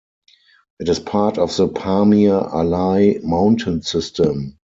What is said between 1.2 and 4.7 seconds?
of the Pamir-Alai mountain system.